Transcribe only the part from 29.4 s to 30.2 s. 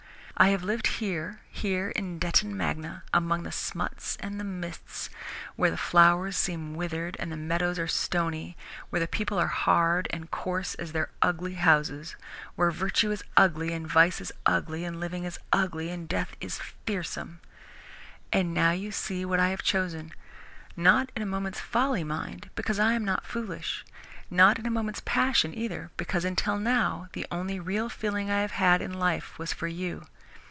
for you.